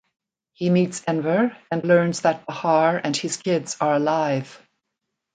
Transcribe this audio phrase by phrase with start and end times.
[0.53, 4.59] He meets Enver and learns that Bahar and his kids are alive.